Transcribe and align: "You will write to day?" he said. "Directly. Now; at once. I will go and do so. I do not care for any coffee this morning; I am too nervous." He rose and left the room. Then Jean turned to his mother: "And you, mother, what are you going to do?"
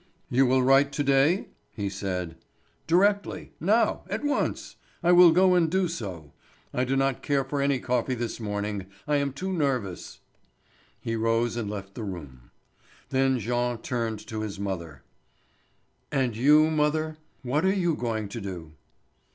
"You 0.31 0.47
will 0.47 0.63
write 0.63 0.91
to 0.93 1.03
day?" 1.03 1.49
he 1.75 1.87
said. 1.87 2.35
"Directly. 2.87 3.51
Now; 3.59 4.01
at 4.09 4.23
once. 4.25 4.77
I 5.03 5.11
will 5.11 5.31
go 5.31 5.53
and 5.53 5.69
do 5.69 5.87
so. 5.87 6.33
I 6.73 6.85
do 6.85 6.95
not 6.95 7.21
care 7.21 7.43
for 7.43 7.61
any 7.61 7.77
coffee 7.79 8.15
this 8.15 8.39
morning; 8.39 8.87
I 9.07 9.17
am 9.17 9.31
too 9.31 9.53
nervous." 9.53 10.21
He 11.01 11.15
rose 11.15 11.55
and 11.55 11.69
left 11.69 11.93
the 11.93 12.03
room. 12.03 12.49
Then 13.09 13.37
Jean 13.37 13.77
turned 13.77 14.25
to 14.25 14.41
his 14.41 14.59
mother: 14.59 15.03
"And 16.11 16.35
you, 16.35 16.71
mother, 16.71 17.17
what 17.43 17.63
are 17.63 17.71
you 17.71 17.93
going 17.93 18.27
to 18.29 18.41
do?" 18.41 18.71